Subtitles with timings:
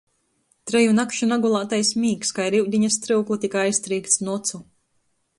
[0.69, 4.61] Treju nakšu nagulātais mīgs kai ar iudiņa stryuklu tyka aiztrīkts nu ocu.